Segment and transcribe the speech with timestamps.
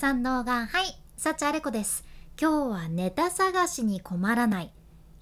[0.00, 2.04] 三能がはい幸あれ子です。
[2.40, 4.72] 今日はネタ探しに困らない。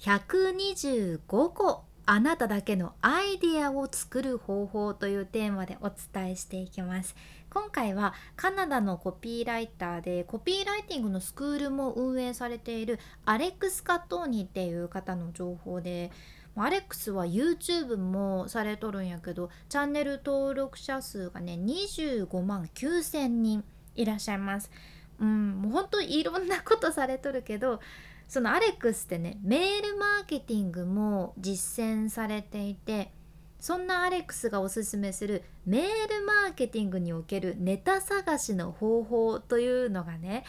[0.00, 7.16] 125個あなただけのアイディアを作る方法というテーマでお伝えしていきます。
[7.48, 16.10] 今回はカナダのコピーライターでコピーライティングのスクールも運営されているアレックス・カトーニっていう方の情報で
[16.54, 23.64] アレックスは YouTube もされとるんやけどチャンネル登録者数がね25万9000人。
[23.96, 24.70] いらっしゃいます。
[25.18, 27.80] うん、もう本当いろんなことされとるけど
[28.28, 33.12] そのアレックスってねメールマーケティングも実践されていて
[33.58, 40.44] そんなアレックスがおすすめするメールマーケティングにおけるネタ探しの方法というのがね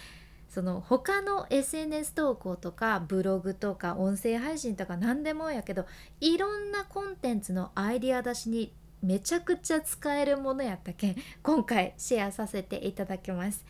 [0.50, 5.86] その他の SNS 投稿とかブログとか音声配信とか何でもやけど
[6.20, 13.66] いろんなコンテンツのアイディア出しにめちゃくちゃ使えるものやったけん 今回シェアさせていただきます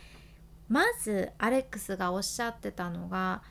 [0.70, 3.41] まずアレックスがおっしゃってたのが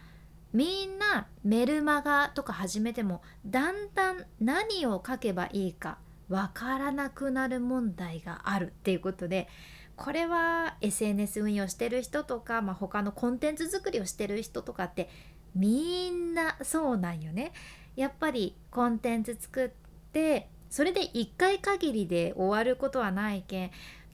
[0.53, 9.49] みんなメルマガとか始めてもだんだん何を書けばいいかわからなくなる問題があるっていうことで
[9.97, 15.09] これは SNS 運用してる人とか、まあ、他のコンテンツ作りをしてる人とかって
[15.55, 17.53] みんなそうなんよね。
[17.97, 19.71] やっぱりコンテンツ作っ
[20.13, 23.71] てそれで1回限りで終わることはないけん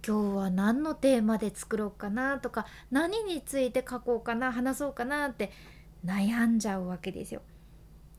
[0.06, 5.52] 今日は何のテーマで作ろうかなとか何について書こうかな話そうかなって
[6.04, 7.42] 悩んじゃうわけですよ。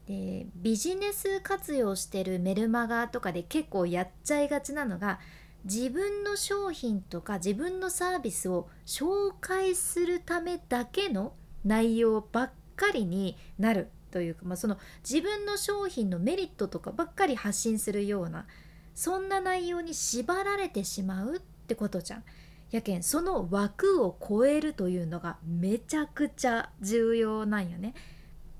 [0.07, 5.19] でビジネス活用してるメルマガとかで結構やっちゃいがちなのが
[5.65, 18.45] 自分の商品とか自分のサービスを紹介するためだけの内容ばっかりになるというか、まあ、その自分の商品のメリットとかばっかり発信するような
[18.93, 22.23] そんな内容に縛られてしまうってことじゃん。
[22.69, 27.95] やけんその枠を超えるというのがめちゃくちゃ重要なんよね。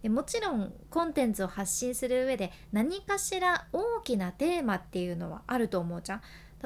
[0.02, 6.22] でもちろんコンテンツを発信する上で何かしら大きなテーマっていうのはあると思うじゃん。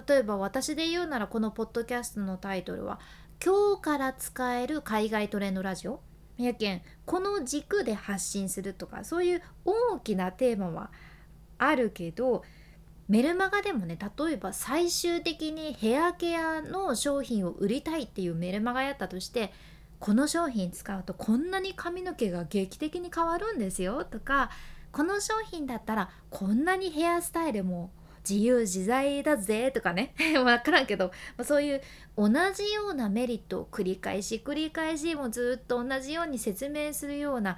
[0.07, 2.99] 例えば私で言うならこのポッドキャストのタイトルは
[3.43, 5.99] 「今日から使える海外トレンドラジオ」
[6.45, 10.91] やけんこの軸で発信するとかそういう大きなテーマは
[11.57, 12.43] あるけど
[13.07, 19.53] メルマガでもね例えば最終的にヘアケアの商品を売りたいっていうメルマガやったとして
[19.99, 24.51] この商品使うとこんなに髪の毛が劇的に変わるんですよとか
[24.91, 27.91] この商品だったらこんなにヘアスタイルも
[28.27, 31.81] 自由自在だぜとかね 分からんけど、ま、そういう
[32.17, 37.57] 同じようなメリットを繰り返し繰り返しもずっと同じように説明するような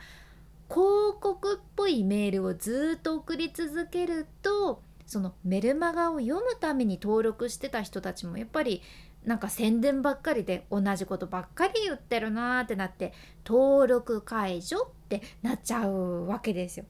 [0.69, 8.83] 広告っぽいメールをずっと送り続けるとそのメルマガを読むために登録してた人たちもやっぱり
[9.25, 13.13] なんか宣伝ばっかりで同じことばっかり言ってるなーってなって
[13.45, 16.85] 登録解除ってなっちゃうわけですよ。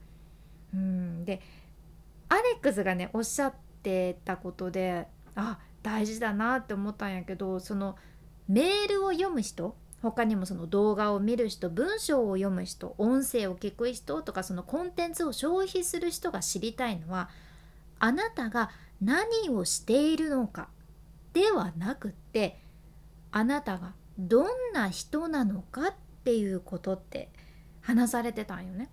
[0.74, 1.40] うんで
[2.28, 7.96] アレックスがねおっしゃってたことであ大事だなって思ったんやけどその
[8.48, 17.28] メールを読む人他にもその動画を見る人文章を読む人音声を聞く人とかそのコンテンツを消費する人が知りたいのは
[17.98, 18.70] あなたが
[19.00, 20.68] 何をしているのか
[21.32, 22.58] ではなくって
[23.30, 27.30] あなたがどんな人なのかっていうことって
[27.80, 28.90] 話されてたんよね。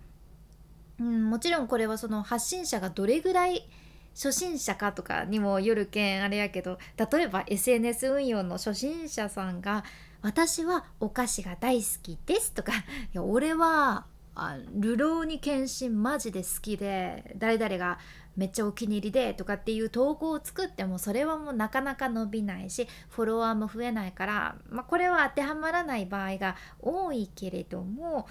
[1.00, 3.68] うん、もちろんこれはその発信者がどれぐらい
[4.18, 9.84] 初心者かとかにもよるけんあれやけど例えば SNS 運用の初心者さんが
[10.22, 18.00] 「私はお菓子が大好きです」とか「いや俺はあ流浪に献身マジで好きで誰々が
[18.36, 28.26] めっちゃお気に入りでとかっていう投稿を作ってもそれはもうなかなか伸びないしフォロワーも増えないから、まあ、これは当てはまらない場合が多いけれども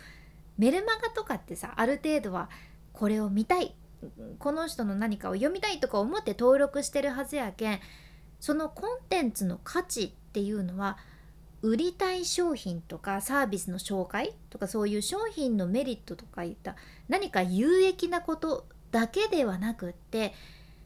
[0.58, 2.50] メルマガとかってさある程度は
[2.92, 3.74] これを見たい
[4.40, 7.80] この人の何かを読みたいとか思って登録してるはずやけん
[8.40, 10.98] そのコンテンツの価値っていうのは
[11.62, 16.76] 売りたい商品とかサービスの紹介とかそういう商品のメリットとかいった
[17.10, 20.34] 何か有益なことだけではなくって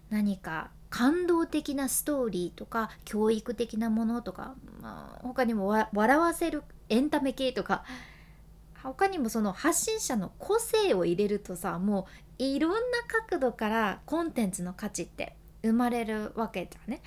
[0.09, 7.83] 何か感動的なストーリーとか教育的なものとか、まあ、他にも笑わせるエンタメ系とか
[8.83, 12.07] 他にもその発信者の個性を入れるとさも
[12.39, 17.01] ういろんな角度からコンテンツの価値って生まれるわけじゃね。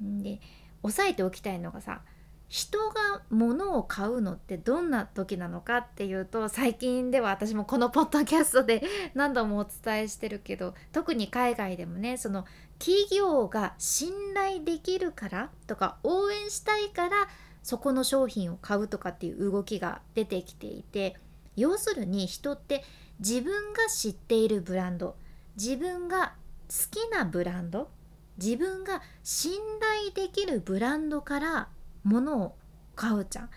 [0.00, 0.40] で
[0.82, 2.02] 押さえておきたいのがさ
[2.48, 8.82] 人が物を買うのってどんな時なのかっていうと最近では私もこのポッドキャストで
[9.14, 12.44] 何度もお伝えしてるけど特に海外でもねその
[12.78, 17.28] 企業が信頼できるからとか応援したいから
[17.64, 21.16] そこの商品を買うとかっていう動きが出てきていて
[21.56, 22.84] 要するに人って
[23.18, 25.16] 自分が知っているブランド
[25.56, 26.34] 自分が
[26.68, 27.88] 好きなブランド
[28.36, 31.68] 自分が信頼できるブランドから
[32.02, 32.54] 物を
[32.96, 33.50] 買うじゃん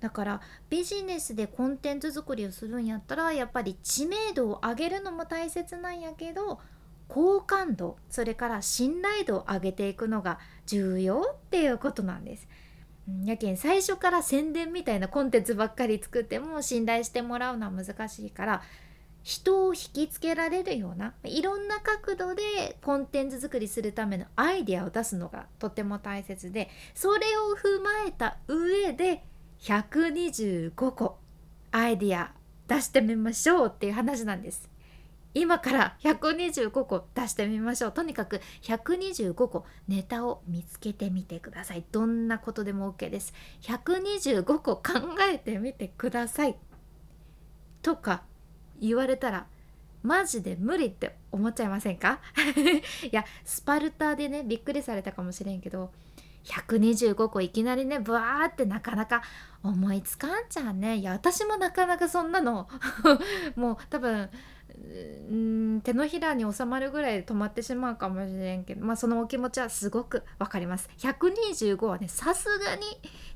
[0.00, 0.40] だから
[0.70, 6.60] ビジネスでコンテンツ作りをするんやったらやっぱり知名度を上げるのも大切なんやけど
[7.08, 12.48] 好感度それから信頼度を上げていくのが重要っていうことなんです。
[13.24, 18.62] やけん最初から宣伝みたいなコンテンツばっかり作っても信頼してもらうのは難しいから
[19.22, 29.24] 人を引きつけられるようないろんな角度でコンテンツ作りするためのアイデアを出すのがとても大切でそれを踏まえた上で
[29.60, 31.18] 125個
[31.72, 32.32] アイデア
[32.68, 34.73] 出してみましょうっていう話なんです。
[35.34, 37.92] 今から125個出してみましょう。
[37.92, 41.84] とにかく125個ネタを見つけてみてください。
[41.90, 43.34] どんなことでも OK です。
[43.62, 44.82] 125個考
[45.30, 46.56] えてみてください。
[47.82, 48.22] とか
[48.80, 49.46] 言われたら
[50.02, 52.20] マジで無理って思っちゃいませんか？
[53.04, 55.90] いやスパルタでねびっくりされたかもしれんけど
[56.44, 59.22] 125個いきなりねブワーってなかなか
[59.62, 60.96] 思いつかんじゃんね。
[60.96, 62.68] いや私もなかなかそんなの。
[63.56, 64.30] もう多分
[64.76, 70.90] うん手のひらに収まるぐらいで止まってしまうかもしれんけどまあそのお気持ちはすごくわかります。
[70.98, 72.82] 125はねさすがに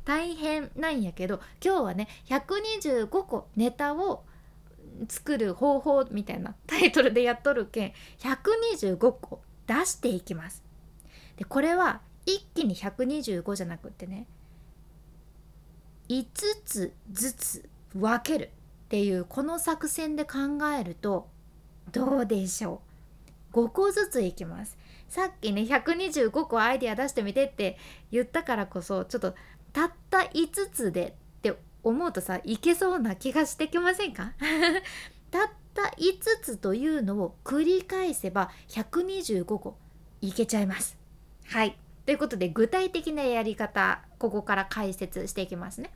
[0.04, 4.25] 大変なんやけど今日はね125個ネタを
[5.08, 10.62] 作る方法みたいなタイトルでやっとるけん125個出していきます。
[11.37, 14.26] でこれは一気に125じゃなくってね
[16.10, 16.26] 5
[16.66, 20.38] つずつ分けるっていうこの作戦で考
[20.78, 21.28] えると
[21.90, 22.82] どうでしょ
[23.54, 24.76] う？5個ずついきます。
[25.08, 27.78] さっきね125個アイデア出してみてって
[28.12, 29.34] 言ったからこそちょっと
[29.72, 34.34] たった5つでって思うとさいけそうな気がしてきませんか？
[35.30, 39.78] たった5つというのを繰り返せば125個
[40.20, 40.98] いけちゃいます。
[41.46, 41.78] はい。
[42.08, 45.90] ということで具体的なやり方ここから解説していきますね。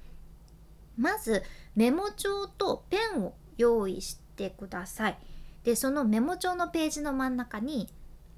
[0.99, 1.43] まず
[1.75, 5.19] メモ帳とペンを用意してください。
[5.64, 7.88] でそのメモ帳のページの真ん中に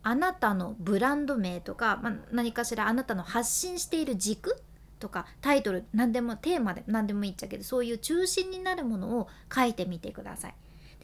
[0.04, 4.56] あなたのブランド名とか、まあ、何かしらあなたの発信している軸
[5.00, 10.54] とかタイトル何でもテーマで何でもいいっちゃけどそういう中心になるものを書いてみてください。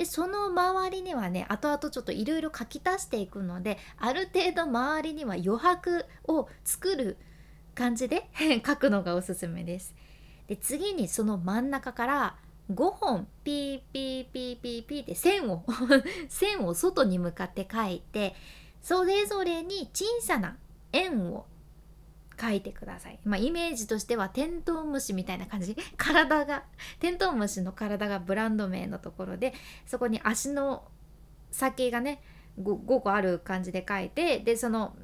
[0.00, 7.18] でその周りにはね後々ちょっといろいろ書き足していくのである程度周りには余白を作る
[7.74, 8.30] 感じで
[8.66, 9.94] 書くのがおすすめです。
[10.46, 12.36] で次にその真ん中から
[12.72, 15.66] 5本ピーピーピーピーピーって線を
[16.30, 18.34] 線を外に向かって書いて
[18.80, 20.56] それぞれに小さな
[20.94, 21.44] 円を
[22.40, 23.18] 書いてください。
[23.24, 26.64] まあ、イメージとしてはテントウムシみたいな感じ 体が
[26.98, 29.52] テントウムシの体がブランド名のところで
[29.86, 30.84] そこに足の
[31.50, 32.22] 先がね
[32.60, 34.96] 5, 5個ある感じで書いてでその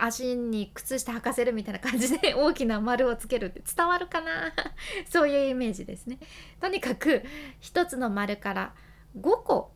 [0.00, 4.52] 足に靴下履かせるみたいな感じで 大きな丸をつけるって伝わるかな？
[5.08, 6.18] そういうイメージですね。
[6.60, 7.22] とにかく
[7.62, 8.74] 1つの丸から
[9.18, 9.72] 5個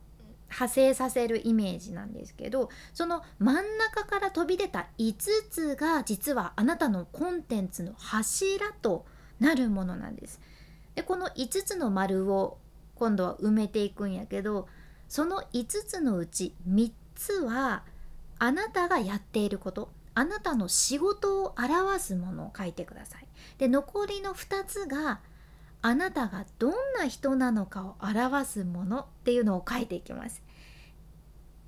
[0.53, 5.15] 派生させるイメージなんですけどその真ん中から飛び出た5
[5.49, 9.05] つが実はあなたのコンテンツの柱と
[9.39, 10.39] なるものなんです。
[10.95, 12.59] でこの5つの丸を
[12.95, 14.67] 今度は埋めていくんやけど
[15.09, 17.83] その5つのうち3つは
[18.37, 23.27] あなたがやっていることあなたの仕事を表すものを書いてください。
[23.57, 25.19] で残りの2つが
[25.85, 30.41] あなたがどんな人なのかを表すものっていうのを書いていきます。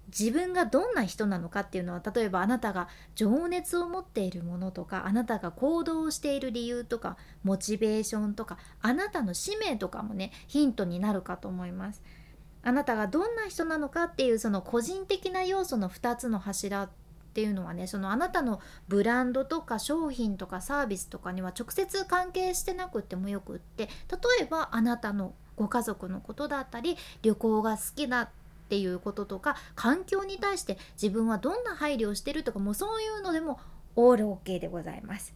[0.07, 12.01] 自分がどんな人なのかっていうのは例えばあなたが情熱を持っているものとかあなたが行動している理由とかモチベーションとかあなたの使命とかもねヒントになるかと思います。
[12.63, 16.89] あなたがどんな人なのかっていうその個人的な要素の2つの柱
[17.35, 23.89] っていうのはねそのあなたのブランドとか商品とかサービスとかには直接関係してなくてもよくって例
[24.43, 28.29] えばあなたのご家族のことだったり旅行が好きだっ
[28.69, 33.59] ていうこととか環境に対して自分はどんな配慮をしてるとかもうそういうのでも
[33.97, 35.33] オール OK でございます。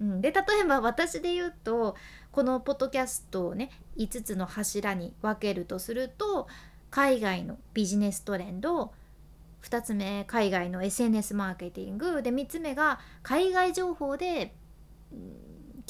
[0.00, 1.96] うん、で例えば私で言うと
[2.32, 3.68] このポッドキャストをね
[3.98, 6.48] 5つの柱に分けるとすると
[6.90, 8.94] 海外のビジネストレンド
[9.62, 14.54] 2つ目海外の SNS マーケティングで3つ目が海外情報で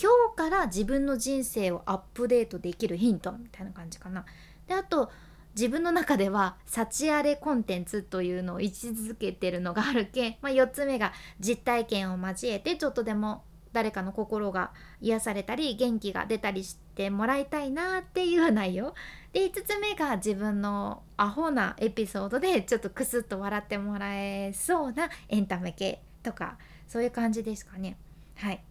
[0.00, 4.25] 今日から自分の人生をアップデートできるヒントみたいな感じかな。
[4.67, 5.11] であと
[5.55, 18.95] 自分の中では幸あれコンテンツというのを位置づけてるのがあるけ、まあ、4つ目が実体験を交えてちょっとでも誰かの心が癒されたり元気が出たりしてもらいたいなっていう内容。
[19.33, 27.97] で5つ目が自分のアホなエピソードでちょっとクスッと笑ってもらえそうなエンタメ系とかそういう感じですかね。
[28.37, 28.62] はい。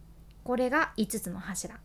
[0.44, 1.78] これが5つの柱。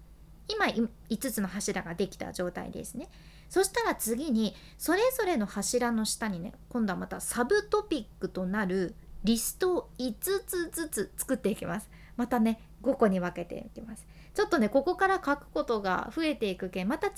[0.49, 3.09] 今5つの柱ができた状態ですね。
[3.49, 11.89] そしたら次にそれぞれの柱の下にね今度はまたサブトピックとなるリスト5つずつ作っていきます。
[12.15, 14.05] またね5個に分けていきます。
[14.37, 17.13] ちょっとねここから書くことが増えていくけんまた違う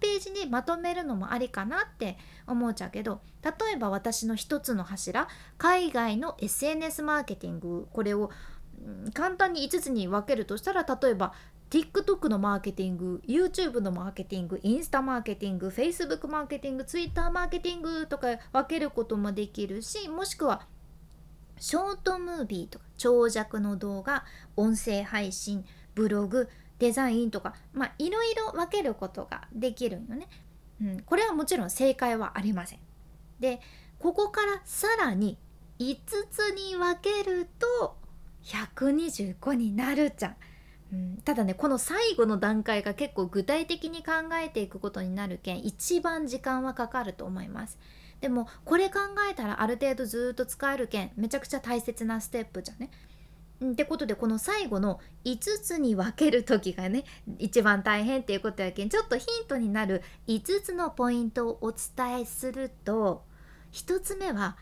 [0.00, 8.32] ページにまとめるのもありかなって思っちゃうけど例えば私の一つの柱海外の SNS マーケティングこれを
[9.14, 11.34] 簡単に5つに分けるとしたら例えば
[11.70, 20.62] TikTok のマーケティング YouTube のマーケティングインスタマーケティング Facebook マーケティング Twitter マーケティングとか分けることもできるしもしくは
[21.58, 24.24] ショートムービーとか長尺の動画
[24.56, 26.48] 音声配信ブログ
[26.78, 30.28] デザインとかまあいろいろ分けることができるよね、
[30.80, 32.78] うん、これはもちろん正解はありません。
[33.40, 33.60] で
[33.98, 35.38] ここからさらに
[35.78, 35.96] 5
[36.30, 37.96] つに分けると
[38.44, 40.36] 125になるじゃん、
[40.92, 44.12] うん、ただねこの最後の段階が結構具体的に考
[44.42, 47.78] えていくことになるけん一番時間はかかると思います。
[48.20, 49.00] でもこれ考
[49.30, 52.90] えたらある程度ずっと使えるけんめちゃくちゃ大切なステップじゃね。
[53.64, 57.04] ってことでこの最後の5つに分ける時がね
[57.38, 63.24] 一番大変っていうことやけんちょっとヒントになる5つのポイントをお伝えすると
[63.72, 64.58] 1つ目は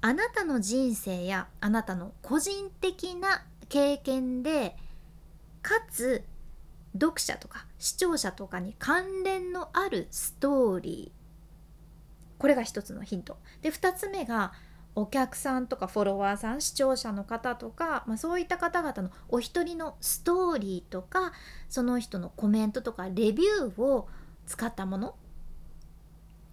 [0.00, 4.74] あなたの人生やあなたの個人的な経験で
[5.62, 6.24] かつ
[6.94, 12.40] 読者とか視聴者とかに関連のあるストーリー。
[12.40, 13.36] これが一つのヒント。
[13.62, 14.52] で2つ目が
[14.94, 21.32] お客さんとかフォロワーさん視聴者の方とか、まあ、そういった方々のお一人のストーリーとか
[21.68, 24.08] その人のコメントとかレビューを
[24.46, 25.14] 使ったもの。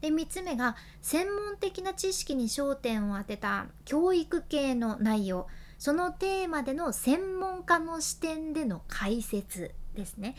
[0.02, 5.48] で3つ目が専門的な知識に焦点を当てた教育系の内容。
[5.78, 10.36] そのテーマでの専門家の視点での解説ですね。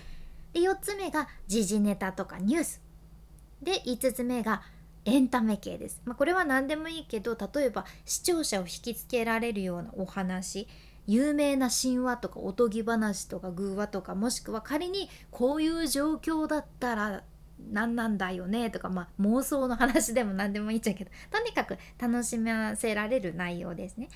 [0.53, 2.81] で4つ目が時事ネタとかニュース。
[3.63, 4.63] で5つ目が
[5.05, 10.69] エンタメ系です、まあ、これは何でもいいけど例えば視聴者を引きつけられるようなお話。
[11.07, 17.23] 有名な神話とかおとぎ話とか偶話とかもしくは仮にこういう状況だったら
[17.71, 24.09] 何なんだよねとか、まあ、妄想の話でも何でもいいっちゃうけどとにかく楽しませられる内容ですね。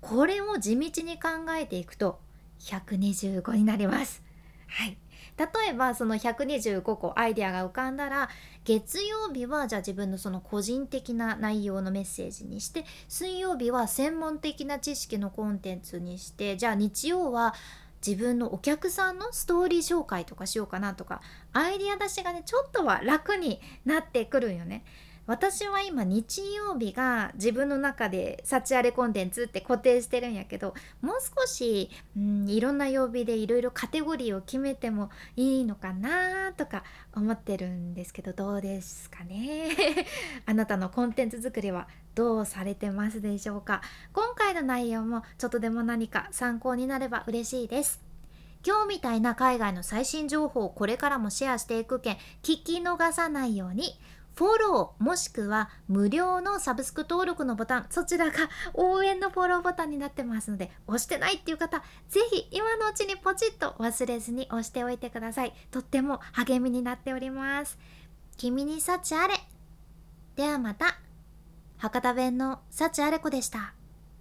[0.00, 1.28] これを地道に考
[1.58, 2.20] えていくと
[2.60, 4.22] 125になります。
[4.68, 4.96] はい
[5.36, 8.28] 例えばその125個アイデアが浮かんだら
[8.64, 17.54] 月曜日はじゃあ自分のその個人的な内容のメッセージにして水曜日は専門的な知識のコンテンツにしてじゃあ日曜は
[18.06, 21.20] 自分のお客さんのストーリー紹介とかしようかなとか
[21.52, 24.84] アイディア出しがねちょっとは楽になってくるんよね。
[25.30, 36.82] 私は今日曜日が自分の中で幸あれコンテンツって固定してるんやけどもう少し、うん、いろんな曜日でいろいろカテゴリーを決めてもいいのかなとか
[37.14, 39.68] 思ってるんですけどどうですかね？
[40.46, 43.82] あなたのコンテンツ作りはどうされてますでしょうか？
[44.12, 48.00] 今回の内容もちょっとでも何か参考になれば嬉しいです。
[48.66, 53.94] 今日みたいな海外の最新情報をこれからもシェアしていくけん聞き逃さないように。
[54.34, 58.32] フォローもしくは無料のサブスク登録のボタンそちらが
[58.74, 65.54] 応援のフォローボタンになってますので押してないっていう方ぜひ今のうちにポチッと忘れずに押しておいてください。
[65.70, 67.78] とっても励みになっております。
[68.36, 69.34] 君に幸あれ。
[70.36, 70.98] ではまた。
[71.78, 73.74] 博多弁の幸あれ子でした。